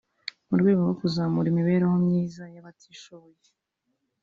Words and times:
mu 0.49 0.55
rwego 0.59 0.81
rwo 0.83 0.95
kuzamura 1.01 1.47
imibereho 1.49 1.95
myiza 2.05 2.43
y’abatishoboye 2.53 3.49